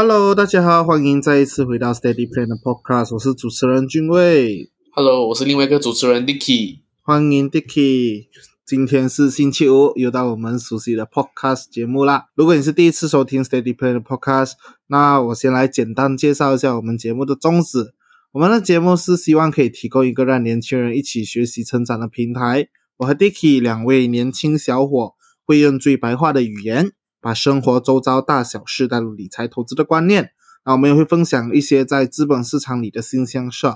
[0.00, 4.70] Hello，大家好，欢迎再一次回到 Steady Plan 的 Podcast，我是主持人俊卫。
[4.92, 6.82] Hello，我是另外一个主持人 Dicky。
[7.02, 8.28] 欢迎 Dicky。
[8.64, 12.26] 今天是星期五，又到我们熟悉的 Podcast 节目啦。
[12.36, 14.52] 如果你是第一次收听 Steady Plan 的 Podcast，
[14.86, 17.92] 那我先来简单介绍一下我们节目的宗旨。
[18.30, 22.68] 我们的节目是希望可以提供一个让年轻人一起学习成长的平台。
[22.98, 30.30] 我和 Dicky 两位年轻小伙会用最白话的语言，把生活周遭大小事带入理财投资的观念。
[30.64, 33.66] 那我们也会分享一些在资本市场里的新鲜事。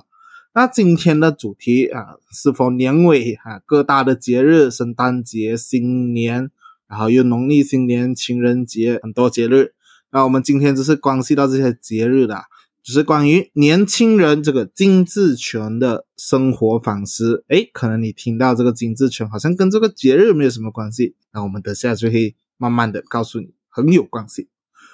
[0.55, 6.51] 那今天的主题啊，是否年尾啊，各大的节日，圣诞节、新年，
[6.87, 9.73] 然后又农历新年、情人节，很多节日。
[10.11, 12.43] 那我们今天就是关系到这些节日的，
[12.83, 17.47] 只是关于年轻人这个精致权的生活反思。
[17.49, 24.49] 诶，可能你听到这个精致权好像跟这个节日没有什么关系，那我们等下就可以慢慢的告诉你，很有关系。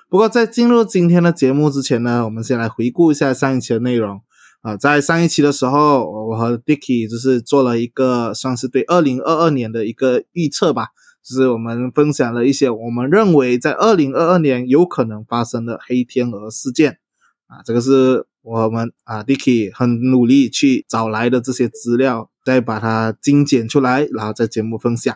[0.09, 4.23] 不过在进入今天的节目之前呢，我们先来回顾一下上一期的内容。
[4.63, 10.87] 啊，在上一期的时候，我和 Dicky 就是做了一个算是对二零二二年的一个预测吧，
[11.23, 16.99] 就是我们分享了一些我们认为在二零二二年有可能发生的黑天鹅事件。
[17.49, 25.15] 啊，这个是我们啊 Dicky 很努力去找来的这些资料，再把它精简出来，然后在节目分享。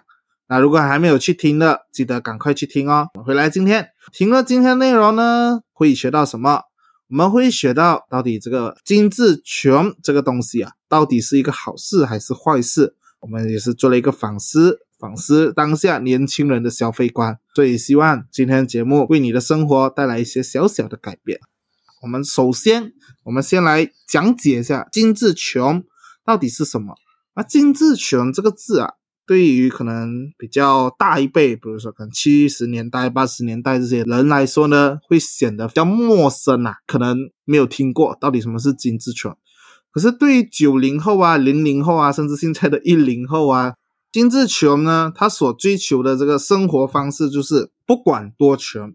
[0.52, 3.08] 那如果还没有去听的，记得赶快去听哦。
[3.24, 6.64] 回来今天听了今天内容呢，会学到什么？
[7.08, 12.94] 我们会学到到底这个精致权这个东西啊，到底是一个好事还是坏事？
[13.20, 17.38] 我们也是做了一个反思，反思当下年轻人的消费观。
[17.54, 21.40] 所以希望今天的节目为你的生活带来一些小小的改变。
[22.02, 22.92] 我们首先，
[23.24, 25.82] 我们先来讲解一下精致权
[26.26, 26.94] 到底是什么。
[27.34, 28.92] 那精致权这个字啊，
[29.26, 39.32] 对于可能比较大一辈，比如说可能七十年代、八十年代这些人来说呢，会显得比较陌生啊，可能没有听过到底什么是精致权。
[39.92, 43.74] 可是对于九零后啊、零零后啊，甚至现在的一零后啊，
[44.10, 48.92] 精致权呢，他所追求的这个生活方式就是不管多穷，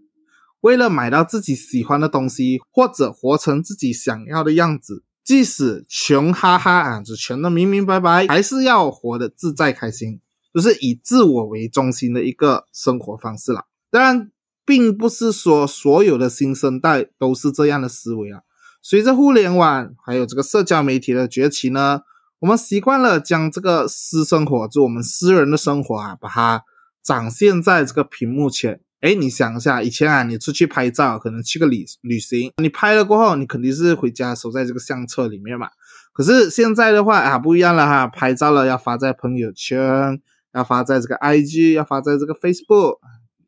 [0.62, 5.04] 为了买到自己喜欢的东西，或者活成自己想要的样子。
[5.28, 10.22] 即使穷哈哈啊，只穷的明明白白，还是要活得自在开心，
[10.54, 13.66] 就是以自我为中心的一个生活方式啦。
[13.92, 14.32] 当然，
[14.64, 18.40] 并不是说所有的新生代都是这样的思维啊。
[18.82, 22.04] 随着互联网还有这个社交媒体的崛起呢，
[22.40, 26.64] 我们习惯了将这个私生活，就我们私人的生活啊，把它
[27.04, 28.80] 展现在这个屏幕前。
[29.02, 35.70] 哎，你想一下，以前啊，你出去拍照，可能去个旅旅行，你拍了过后，你肯定是回家收在这个相册里面嘛。
[36.14, 40.20] 可是现在的话啊，不一样了哈，拍照了要发在朋友圈，
[40.52, 42.98] 要发在这个 IG，要发在这个 Facebook。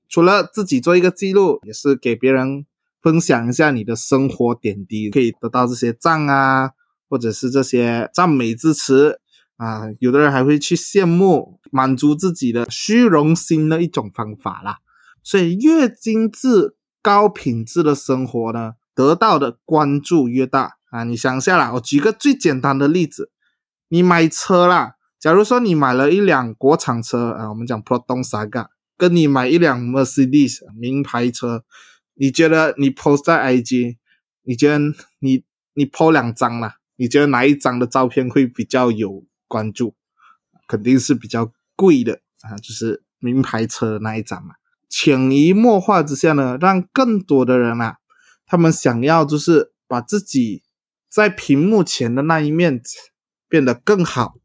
[0.07, 2.67] 除了自己做一个记录，也是给别人
[3.01, 6.71] 分享一下你的生活点滴，可以得到这些赞啊，
[7.09, 9.19] 或者是这些赞美之词
[9.57, 9.83] 啊。
[9.99, 14.77] 有的人还会去羡慕，满足自己的虚荣心的一种方法啦。
[15.29, 21.03] 所以，越精致、高品质的生活呢，得到的关注越大啊！
[21.03, 23.31] 你想一下啦，我举个最简单的例子，
[23.89, 31.63] 你买车啦，假如说你买了一辆国产车啊，我们讲 Proton Saga，跟你买一辆 Mercedes 名牌车，
[32.15, 33.97] 你觉得你 post 在 IG，
[34.41, 34.79] 你觉得
[35.19, 35.43] 你
[35.75, 39.93] 你 po 两张啦，你觉得哪一张的照片会比较有关注？
[40.67, 44.55] 肯定是比较贵的啊，就是名牌车那一张嘛。
[44.89, 47.97] 潜移默化之下呢，让更多的人啊，
[48.45, 50.63] 他们想要就是把自己
[51.09, 52.81] 在屏幕前的那一面
[53.47, 54.35] 变得更好，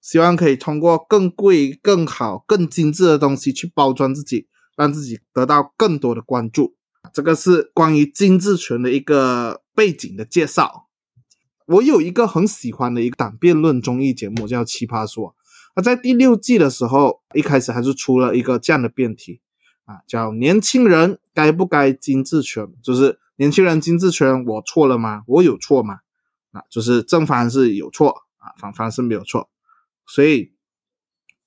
[0.00, 6.76] 希望可以通过更贵、更好、更精致的东西去包装自己，让自己得到更多的关注。
[7.12, 10.86] 这个是关于精致权的一个背景的介绍。
[11.66, 15.28] 我有一个很喜欢的一个党辩论综艺节目叫《奇葩说》，
[15.76, 19.40] 那在第六季的时候，一开始还是出了一个这样的辩题。
[19.88, 22.68] 啊，叫年轻人该不该精致权？
[22.82, 25.22] 就是年轻人精致权，我错了吗？
[25.26, 26.00] 我有错吗？
[26.52, 29.48] 啊，就是正反是有错啊，反方是没有错。
[30.06, 30.52] 所以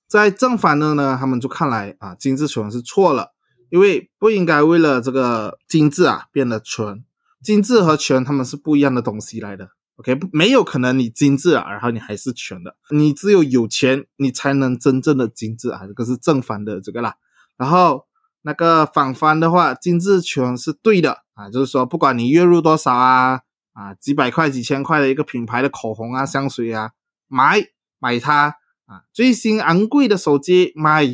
[0.07, 3.35] 在正反的呢，他们就看来啊，精致权是错了，
[3.69, 7.05] 因为不应该为了这个精致啊变得纯。
[7.43, 9.69] 精致和权他们是不一样的东西来的。
[9.97, 12.75] OK，没有可能你精致啊，然后你还是穷的。
[12.89, 15.85] 你只有有钱，你才能真正的精致啊。
[15.85, 17.13] 这个是正反的这个啦，
[17.55, 18.07] 然后。
[18.43, 23.41] 那个反方的话，精致权是对的啊，就是说，不管你月入多少啊，
[23.73, 26.91] 啊，几百块、几千块的一个品牌的口红啊、香水啊，
[27.27, 27.61] 买
[27.99, 28.55] 买它
[28.85, 31.05] 啊，最新昂贵的手机买，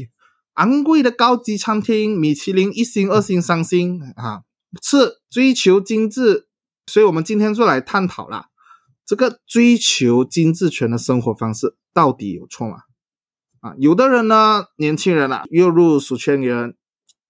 [0.53, 4.44] 昂贵的高级餐厅，米其林一星、二星、三星啊，
[4.81, 6.47] 是追求精致，
[6.88, 8.47] 所以我们今天就来探讨啦，
[9.06, 12.77] 这个追求精致权的生活方式到底有错吗？
[13.59, 16.75] 啊，有的人呢，年轻人啊，月入数千元，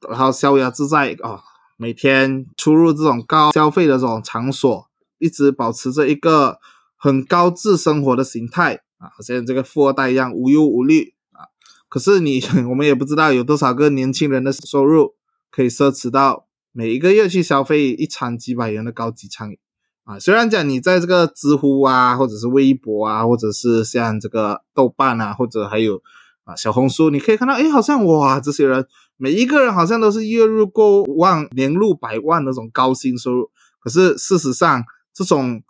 [0.10, 1.42] 然后逍遥自在啊，
[1.78, 6.60] 每天出入这种高消费的这种场所，一直保持着一个
[6.96, 11.50] 很高质生活的形态啊，好像这个富二代一样无忧无虑啊。
[11.90, 15.16] 可是你， 我们也不知道有多少个年轻人的收入
[15.50, 19.58] 可以奢侈到每一个月去消费一餐几百元的高级餐饮
[20.04, 20.20] 啊。
[20.20, 26.02] 虽然讲你在这个知乎啊，或者是微博啊，或者是像这个豆瓣啊，或者还有。
[26.44, 33.52] 啊，小红书你可以看到，哎，好像哇，这些人每一个人好像都是月入过万、年入百万那种高薪收入。
[33.80, 34.84] 可是事实上，
[35.14, 35.64] 这种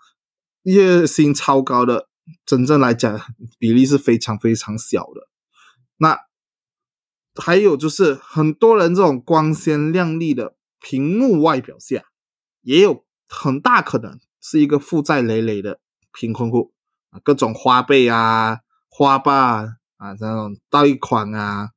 [0.63, 2.09] 月薪超高的，
[2.45, 3.19] 真正来讲
[3.57, 5.27] 比例是非常非常小的。
[5.97, 6.19] 那
[7.35, 12.03] 还有就是，很多人这种光鲜亮丽的屏幕外表下，
[12.61, 15.79] 也有很大可能是一个负债累累的
[16.11, 16.73] 贫困户
[17.11, 18.59] 啊，各种花呗啊、
[18.89, 19.77] 花吧。
[19.97, 21.71] 啊，这种贷款啊，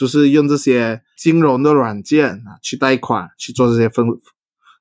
[0.00, 4.06] 就是用这些金融的软件啊去贷款去做这些分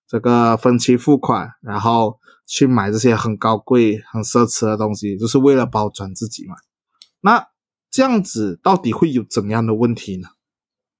[0.07, 2.18] 这个分期付款，然后
[2.48, 6.56] 去买这些很高贵、很奢侈的东西，就是为了包装自己嘛。
[7.19, 7.50] 那
[7.92, 10.30] 这样子到底会有怎样的问题呢？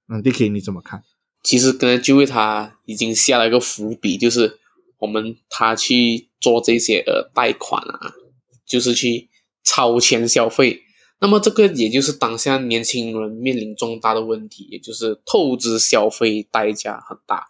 [0.10, 1.02] 嗯，Dicky 你怎么看？
[1.42, 4.60] 其实刚才就为他已经下了一个伏笔，就是
[4.98, 8.12] 我们他去做这些呃贷款啊，
[8.68, 9.30] 就是去
[9.64, 10.82] 超前消费。
[11.22, 17.48] 那么这个也就是当下年轻人面临重大的问题，也就是透支消费代价很大。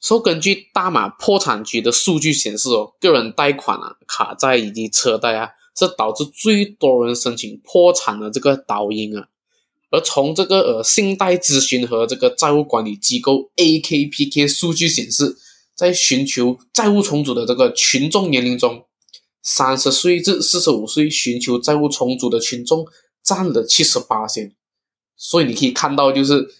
[0.00, 9.26] 说根据大马破产局的数据显示哦，个人贷款啊、卡债以及车贷啊，是导致最多人申请破产的这个导因啊。
[9.90, 15.36] 而从这个呃信贷咨询和这个债务管理机构 AKPK 数据显示，
[15.74, 18.84] 在寻求债务重组的这个群众年龄中。
[19.42, 22.86] 三十岁至四十五岁寻求债务重组的群众
[23.22, 24.54] 占了七十八线，
[25.16, 26.54] 所以你可以看到，就是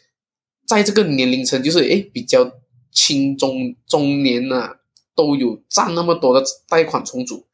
[0.67, 2.53] 在这个年龄层，就是诶比较
[2.91, 4.77] 轻中中年呐，
[5.15, 7.47] 都有占那么多的贷款重组，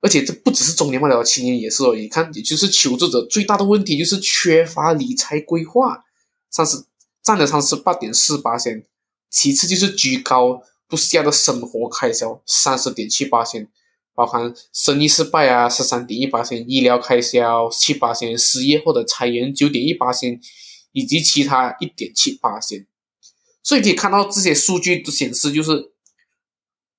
[0.00, 1.94] 而且这不只是中年罢了，青年也是哦。
[1.94, 6.04] 你看，也就是求助者最大的问题就是缺乏理财规划，
[6.50, 6.84] 三十
[7.22, 8.86] 占了三十八点四八线，
[9.28, 13.68] 其次就是居高不下的生活开销三十点七八线。
[14.16, 20.40] 包含生意失败啊，十三点一八千；医疗开销七八千；失业或者裁员九点一八千，
[20.92, 22.86] 以及其他一点七八千。
[23.62, 25.92] 所以可以看到这些数据都显示，就是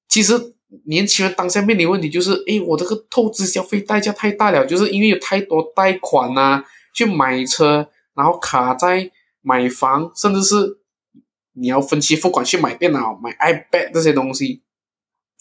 [0.07, 0.53] 其实
[0.85, 6.63] 年轻人当下面临问题就是，哎，我这个透支消费代价太大了，就是因为有太多贷款呐，
[6.93, 9.09] 去买车，然后卡在、
[9.41, 10.81] 买房，甚至是
[11.53, 14.61] 你要分期付款去买电脑、买 iPad 这些东西，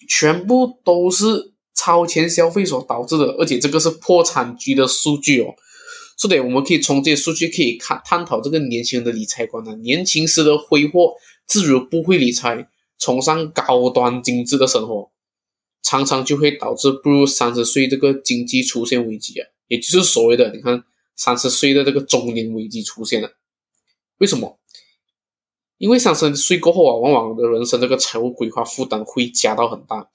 [0.09, 1.53] 全部都是。
[1.77, 5.55] 超前消费所导致的，而且这个是破产局的数据哦。
[6.17, 9.77] 所以我们可以从这些数据可以看探讨这个年轻人的理财观呢。
[9.77, 11.15] 年轻时的挥霍，
[11.47, 12.67] 自如不会理财，
[12.99, 15.11] 崇尚高端精致的生活，
[15.83, 20.83] 常常就会导致步入三十岁这个经济出现危机啊，也就是所谓的你看
[21.15, 23.33] 三十岁的这个中年危机出现了。
[24.17, 24.59] 为什么？
[25.77, 30.09] 因为三十岁过后啊，往往的人生这个财务规划负担会加到很大。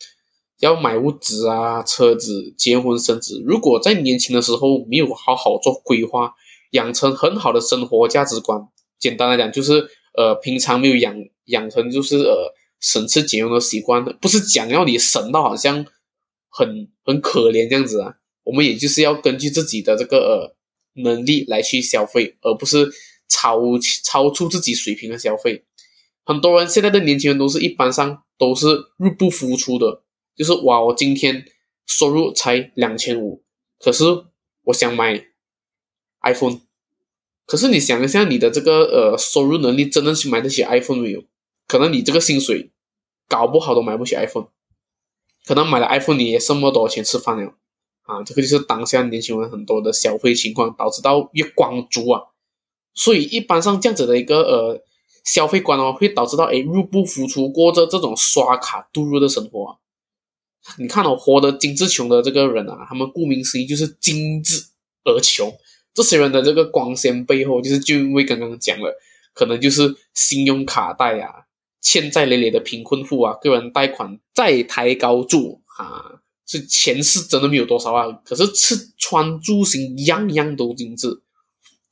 [0.62, 3.42] 要买物质啊，车子，结婚生子。
[3.46, 6.34] 如果在年轻的时候没有好好做规划，
[6.72, 8.68] 养成很好的生活价值观，
[9.00, 11.16] 简单来讲就是，呃，平常没有养
[11.46, 15.84] 养成就是呃省吃俭用的习惯，不是讲要你省到好像
[16.48, 18.14] 很很可怜这样子啊。
[18.44, 22.88] 我们也就是要根据自己的这个呃能力来去消费，而不是
[23.28, 23.60] 超
[24.04, 25.66] 超出自己水平的消费。
[26.24, 30.04] 很多人现在的年轻人都是一般上都是入不敷出的。
[30.42, 31.46] 就是哇，我今天
[31.86, 33.44] 收入才两千五，
[33.78, 34.04] 可是
[34.64, 35.24] 我想买
[36.24, 36.62] iPhone，
[37.46, 41.24] 可是你想一下，你的这个呃收入能力真的去买得起 iPhone 没有？
[41.68, 42.72] 可能你这个薪水
[43.28, 44.48] 搞不好都买不起 iPhone，
[45.46, 47.54] 可能买了 iPhone 你也剩不多钱吃饭了
[48.02, 48.24] 啊！
[48.24, 52.24] 这个就是当下年轻人很多的消费情况，导致到月光族啊。
[52.96, 54.84] 所以一般上这样子的一个呃
[55.24, 59.78] 消费观哦，会导致到哎入不敷出，过着这种刷卡度日的生活。
[60.78, 64.64] 你看哦，活得精致穷的这个人啊，他们顾名思义就是精致
[65.04, 65.52] 而穷。
[65.94, 68.94] 这些人的这个光鲜背后，就是就因为刚刚讲了，
[69.34, 71.34] 可能就是信用卡贷啊，
[71.82, 81.22] 欠债累累的贫困户啊，个人贷款债台高筑啊，是钱是真的没有多少啊，可是吃穿住行样样都精致。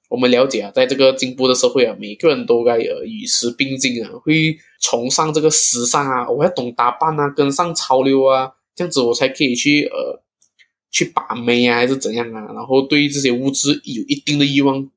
[0.10, 10.24] 我们了解啊，在这个进步的社会啊，每个人都该呃与时并进啊，会崇尚这个时尚啊，我要懂打扮啊，跟上潮流啊，这样子我才可以去呃
[10.90, 12.54] 去把妹啊，还是怎样啊？
[12.54, 14.90] 然后对于这些物质有一定的欲望，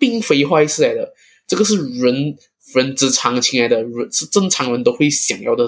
[0.00, 1.14] 并非坏事来的，
[1.46, 2.36] 这个是人
[2.74, 5.64] 人之常情来的，人是正常人都会想要的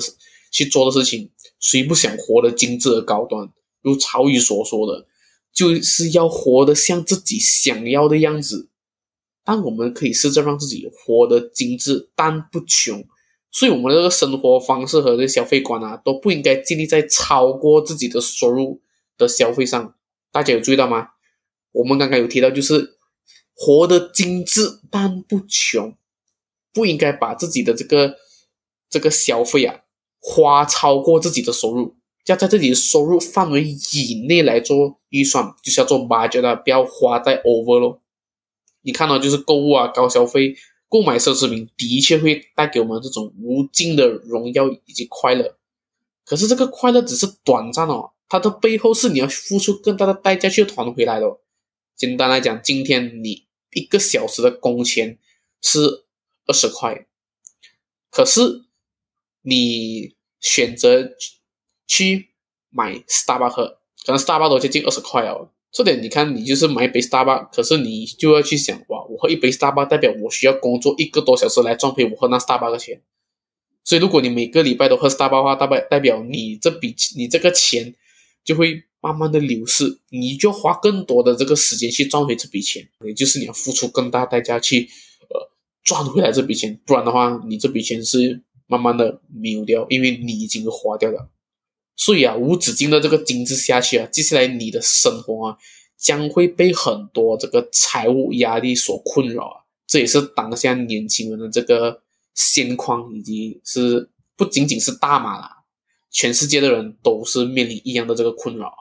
[0.51, 1.31] 去做的事情。
[1.61, 3.49] 谁不想活得精致而高端？
[3.81, 5.07] 如曹禺所说的，
[5.55, 8.71] 就是要活得像自己想要的样子。
[9.45, 13.07] 但我们可以试着让自己活得精致但不穷。
[13.53, 18.81] 所以，我们的这个生活方式和这消费观啊，都不应该建立在超过自己的收入
[19.19, 19.95] 的消费上。
[20.33, 21.11] 大家有注意到吗？
[21.73, 22.97] 我们刚刚有提到，就是
[23.55, 25.95] 活得精致但不穷，
[26.73, 28.17] 不应该把自己的这个
[28.89, 29.81] 这个消费啊。
[30.25, 38.01] 花超过自己的收入，要在自己的收入范围以内来做预算，就是要做 budget，不要花在 over 咯。
[38.83, 40.55] 你看到就是购物啊，高消费，
[40.93, 45.57] 购买奢侈品的确会带给我们这种无尽的荣耀以及快乐。
[46.27, 51.39] 可是这个快乐只是短暂哦，它的背后是你要付出更大的代价去团回来的。
[51.97, 55.17] 简单来讲，今天你一个小时的工钱
[55.63, 56.05] 是
[56.47, 57.07] 二十块，
[58.11, 58.67] 可是。
[59.45, 61.17] 你选择
[61.85, 62.29] 去
[62.71, 63.75] 买 Starbucks，
[64.07, 65.51] 可能 Starbucks 都接近二十块哦。
[65.73, 73.01] 这点你看，你就是买一杯 Starbucks，可是你就要去想，哇，我喝一杯 Starbucks 代表我需要工作一个多小时来赚回我喝那 Starbucks 的钱。
[73.83, 77.95] 所以，如果你每个礼拜都喝 Starbucks 的话，代表代表你这笔你这个钱
[78.45, 84.89] 就会慢慢的流失，你就花更多的这个时间去赚回这笔钱，也就是你要付出更大代价去
[85.31, 85.51] 呃
[85.83, 88.43] 赚回来这笔钱，不然的话，你这笔钱是。
[88.69, 91.29] 慢慢的没有掉，因为你已经花掉了，
[91.97, 95.57] 所以啊，无止境的这个精致下去啊，接下来你的生活啊，
[95.97, 99.57] 将会被很多这个财务压力所困扰啊，
[99.87, 102.03] 这也是当下年轻人的这个
[102.35, 105.59] 现况，以及是不仅仅是大马啦，
[106.11, 108.73] 全世界的人都是面临一样的这个困扰。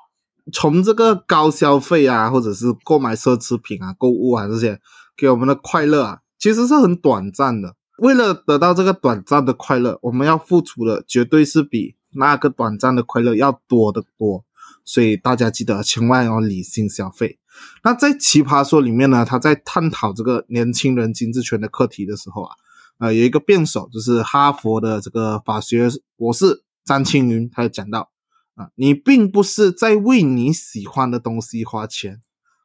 [0.52, 4.80] 从这个高消费啊，或者是购买奢侈品啊、购物啊这些
[5.16, 7.76] 给我们的快乐啊，其实是很短暂的。
[8.00, 14.46] 为了得到这个短暂的快乐，我们要付出的绝对是比那个短暂的快乐要多得多。
[14.84, 17.38] 所以大家记得千万要理性消费。
[17.84, 22.56] 那在《奇葩说》里面呢，他在探讨这个年轻人精致权的课题的时候啊，
[22.98, 28.10] 呃，有一个辩手就是哈佛的这个法学博士张青云，他就讲到
[28.56, 32.20] 啊，你并不是在为你喜欢的东西花钱，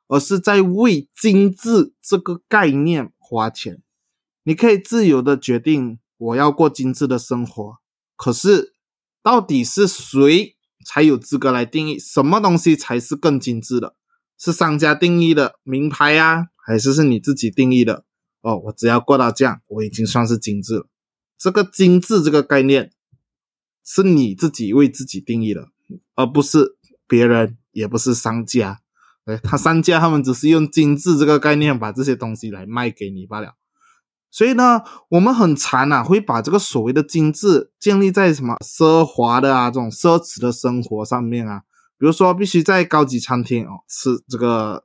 [0.08, 3.82] 而是在为精致这个概念花钱。
[4.44, 7.76] 你可以自由的决定我要过精致的生活，
[8.16, 8.74] 可是
[9.26, 10.54] 到底是谁
[10.84, 13.96] 才有资格来定义什么东西才是更精致的？
[14.38, 18.04] 是商家定义的名牌呀，还是是你自己定义的？
[18.42, 20.86] 哦，我只要过到这样，我已经算是精致了。
[21.36, 22.92] 这个精致这个概念
[23.84, 25.70] 是你自己为自己定义的，
[26.14, 26.76] 而不是
[27.08, 28.78] 别人，也不是商家。
[29.24, 33.56] 哎，他商家他们只是用精致这个概念把这些东西来卖给你罢了。
[34.36, 41.62] 所以呢，我们很馋呐，会把这个所谓的精致建立在什么奢华的啊，这种奢侈的生活上面啊。
[41.96, 44.84] 比如说，必须在高级餐厅哦吃这个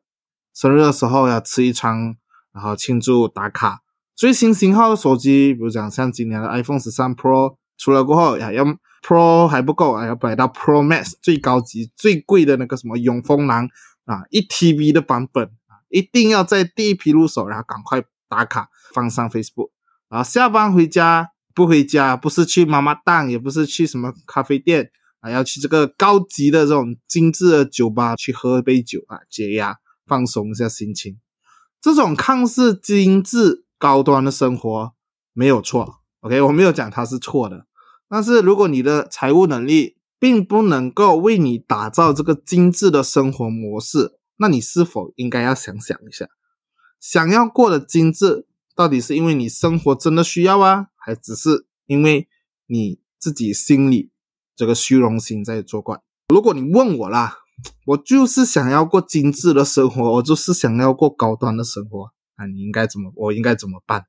[0.53, 2.15] 生日的时候要吃一餐，
[2.53, 3.81] 然后庆祝打卡。
[4.15, 8.63] 最新型号的手机，比如讲像今年的 iPhone 十三 Pro 出了过后，呀，要
[9.05, 13.67] Pro 还不够，还要买到 Pro Max 最高级、最贵的那个什么永丰蓝
[14.05, 18.69] 啊，一 TB 的版本啊，一定要在第一批入手，然后赶快打卡。
[18.93, 19.69] 放上 Facebook，
[20.09, 31.17] 然后下班回家不回家，不是去妈妈档，也不是去什么咖啡店啊，要去这个高级的这种精致的酒吧去喝一杯酒啊，解压放松一下心情。
[31.79, 34.91] 这种看似精致高端的生活
[35.31, 37.65] 没有错，OK，我没有讲它是错的。
[38.09, 46.27] 但是如果你的财务能力并不能够为你打造这个精致的生活模式，那你是否应该要想想一下，
[47.01, 48.48] 想要过得精致。
[48.74, 52.29] 到底是因为你生活真的需要啊，还只是因为
[52.67, 54.10] 你自己心里
[54.55, 56.00] 这个虚荣心在作怪？
[56.29, 57.39] 如果你问我啦，
[57.86, 63.12] 我就是想要过精致的生活，我就是想要过高端的生活啊，你应该怎么？
[63.15, 64.05] 我应该怎么办？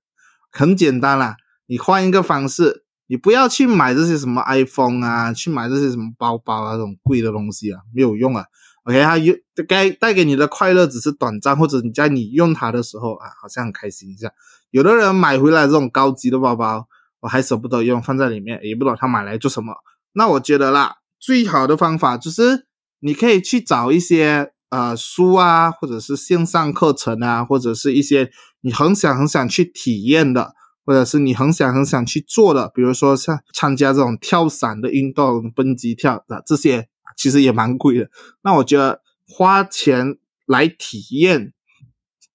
[0.50, 8.46] 很简单啦，你换一个方式，你不要去买这些什么 iPhone 啊，去买这些什么包包啊，这种贵的东西啊，没有用啊。
[8.84, 9.34] OK，它有
[9.68, 14.32] 该带给你的快乐只是短暂，或者你在你用它的时候啊，好像很开心一下。
[14.70, 16.88] 有的人买回来这种高级的包包，
[17.20, 19.74] 我还舍不得用，放在里面也不知道他买来做什么。
[20.14, 22.66] 那我觉得啦，最好的方法就是
[23.00, 28.30] 你可以去找一些呃书啊，或者是线上课程啊，或者是一些
[28.62, 38.10] 你很想很想去体验的，或者是你很想很想去做的，比如说像参加这种跳伞的运动、蹦极跳的这些，其实也蛮贵的。
[38.42, 41.52] 那我觉得花钱来体验，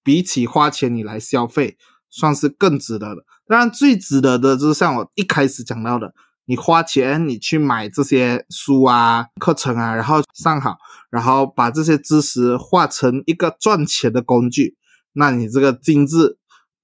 [0.02, 1.76] 比起花钱你来消费，
[2.08, 3.24] 算是更值得的。
[3.46, 6.14] 当然，最值得的就是像我一开始讲到的。
[6.50, 10.78] 你花钱，你去买这些书啊、课程啊，然后上好，
[11.10, 14.78] 然后把这些知识化成一个赚钱的工具，
[15.12, 16.38] 那你这个精致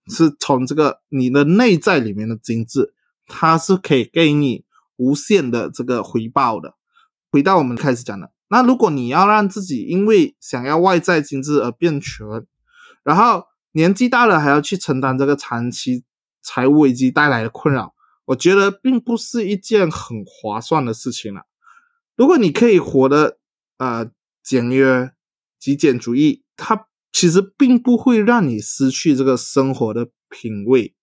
[0.09, 2.93] 是从这个你的内在里面的精致，
[3.27, 6.75] 它是可以给你无限的这个回报的。
[7.35, 12.47] 回到我们开始讲的，那如果你要让自己因为想要外在精致而变穷，
[13.03, 16.05] 然后年纪大了还要去承担这个长期
[16.45, 17.93] 财务危机带来的困扰。
[18.27, 21.41] 我觉得并不是一件很划算的事情了。
[22.15, 23.39] 如果你可以活得
[23.79, 24.09] 呃
[24.45, 25.11] 简约、
[25.59, 30.95] 极简主义，它其实并不会让你失去这个生活的品味。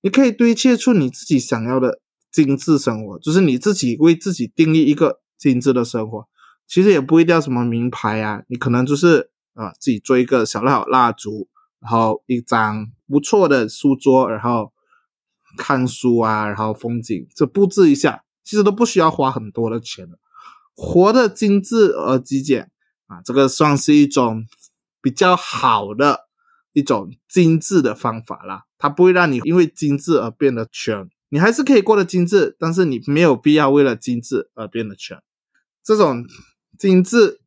[0.00, 2.00] 你可以堆砌出你自己想要的
[2.32, 6.26] 精致生活，就是你自己为自己定义一个精致的生活。
[6.66, 11.48] 其实也不一定要什么名牌啊，你可能就是啊自己做一个小蜡蜡烛，
[11.80, 14.72] 然后一张不错的书桌，然后。
[15.58, 20.18] 看书啊，然后风景，这布置一下，其实都不需要花很多的钱的。
[20.74, 22.70] 活的精致而极简
[23.06, 24.44] 啊，这个算是一种
[25.00, 26.26] 比较好的
[26.74, 28.64] 一种精致的方法啦。
[28.76, 35.16] 它不会让你因为精致而变得穷，你还是可以过得精致，但是你没有必要为了精致而变得穷。
[35.86, 36.24] 这种
[36.76, 37.40] 精致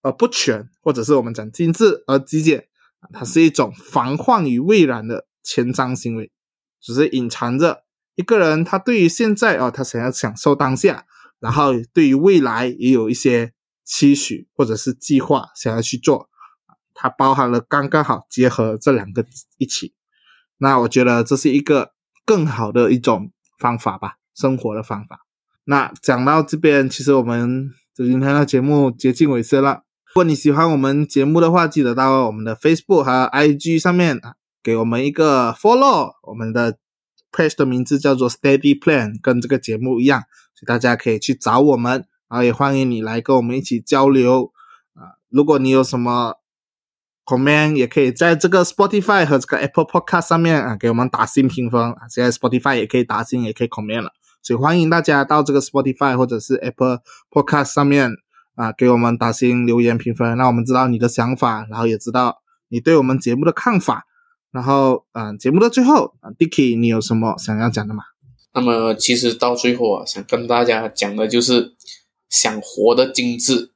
[0.00, 2.68] 而不全，或者是我们讲精致而极简
[3.12, 6.30] 它是一种防患于未然的前瞻行为。
[6.80, 7.82] 只是隐藏着
[8.14, 11.06] 一个人，他对于现在哦，他想要享受当下，
[11.40, 13.54] 然后对于未来也有一些
[13.84, 16.28] 期许或者是计划想要去做，
[16.92, 19.94] 它包含了刚刚好结合这两个一起。
[20.58, 21.92] 那我觉得这是一个
[22.24, 25.23] 更好的一种方法吧，生活的方法。
[25.64, 29.82] 那讲到这边，其实我们今天的节目接近尾声了。
[30.08, 34.34] 如果你喜欢我们节目的话，记得到我们的 Facebook 和 IG 上面啊。
[34.62, 36.78] 给我们一个 follow，我们的
[37.30, 40.20] page 的名字叫做 Steady Plan，跟这个节目一样，
[40.54, 44.52] 所以大家可以去找我们，然后也欢迎你来跟我们一起交流
[44.94, 45.20] 啊。
[45.28, 46.36] 如果你有什么
[47.26, 52.08] comment，也可以在这个 Spotify 和这个 Apple Podcast 上面啊给我们打新评分啊。
[52.08, 54.12] 现在 Spotify 也可以打新，也可以 comment 了，
[54.44, 58.12] 所以欢迎大家到这个 Spotify 或者是 Apple Podcast 上面
[58.54, 64.06] 啊给我们打新留言评分，让我们知道你的想法，然后也知道你对我们节目的看法。
[64.52, 68.04] 然后，嗯，节目的最后，Dicky，你有什么想要讲的吗？
[68.52, 71.74] 那么，其实到最后啊，想跟大家讲的就是，
[72.30, 73.72] 想活得精致，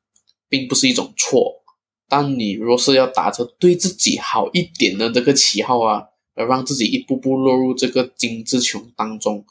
[0.49, 1.65] 并不是一种错。
[2.09, 6.05] 但你若是要打着对自己好一点的这个旗号啊，
[6.37, 9.45] 而让自己一步步落入这个精致穷当中，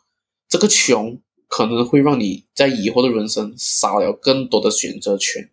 [0.47, 5.49] 这个穷可能会让你在以后的人生少了更多的选择权。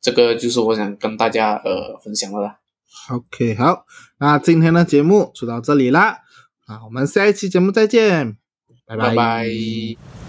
[0.00, 2.58] 这个就是我想跟大家呃分享的啦。
[3.10, 3.86] OK，好，
[4.18, 6.20] 那今天的节目就到这里啦，
[6.66, 8.36] 啊，我们下一期节目再见，
[8.86, 10.19] 拜拜拜。